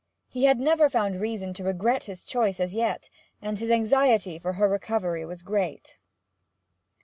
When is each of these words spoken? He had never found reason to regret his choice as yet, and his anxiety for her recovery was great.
He 0.27 0.45
had 0.45 0.59
never 0.59 0.89
found 0.89 1.21
reason 1.21 1.53
to 1.53 1.63
regret 1.63 2.05
his 2.05 2.23
choice 2.23 2.59
as 2.59 2.73
yet, 2.73 3.07
and 3.39 3.59
his 3.59 3.69
anxiety 3.69 4.39
for 4.39 4.53
her 4.53 4.67
recovery 4.67 5.27
was 5.27 5.43
great. 5.43 5.99